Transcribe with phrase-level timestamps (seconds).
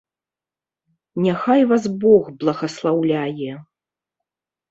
[1.25, 3.51] Няхай вас бог благаслаўляе.